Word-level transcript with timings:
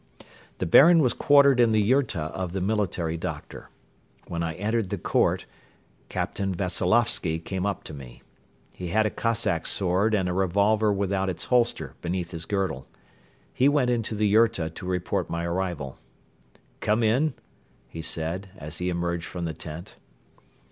The 0.57 0.65
Baron 0.65 0.97
was 0.99 1.13
quartered 1.13 1.59
in 1.59 1.69
the 1.69 1.79
yurta 1.79 2.31
of 2.33 2.53
the 2.53 2.59
military 2.59 3.17
doctor. 3.17 3.69
When 4.27 4.41
I 4.41 4.55
entered 4.55 4.89
the 4.89 4.97
court, 4.97 5.45
Captain 6.09 6.55
Veseloffsky 6.55 7.37
came 7.37 7.67
up 7.67 7.83
to 7.83 7.93
me. 7.93 8.23
He 8.73 8.87
had 8.87 9.05
a 9.05 9.11
Cossack 9.11 9.67
sword 9.67 10.15
and 10.15 10.27
a 10.27 10.33
revolver 10.33 10.91
without 10.91 11.29
its 11.29 11.43
holster 11.43 11.93
beneath 12.01 12.31
his 12.31 12.47
girdle. 12.47 12.87
He 13.53 13.69
went 13.69 13.91
into 13.91 14.15
the 14.15 14.25
yurta 14.27 14.71
to 14.73 14.87
report 14.87 15.29
my 15.29 15.45
arrival. 15.45 15.99
"Come 16.79 17.03
in," 17.03 17.35
he 17.87 18.01
said, 18.01 18.49
as 18.57 18.79
he 18.79 18.89
emerged 18.89 19.25
from 19.27 19.45
the 19.45 19.53
tent. 19.53 19.97